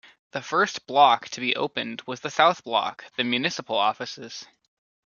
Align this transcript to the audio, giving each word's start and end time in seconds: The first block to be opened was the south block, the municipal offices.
The 0.31 0.41
first 0.41 0.87
block 0.87 1.29
to 1.29 1.39
be 1.39 1.55
opened 1.55 2.01
was 2.07 2.21
the 2.21 2.31
south 2.31 2.63
block, 2.63 3.05
the 3.17 3.23
municipal 3.23 3.77
offices. 3.77 4.47